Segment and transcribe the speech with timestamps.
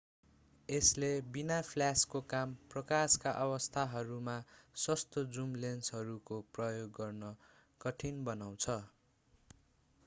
[0.69, 4.35] यसले बिना फ्ल्याशको कम प्रकाशका अवस्थाहरूमा
[4.77, 7.33] सस्तो जुम लेन्सहरूको प्रयोग गर्न
[7.81, 8.81] कठिन बनाउँछ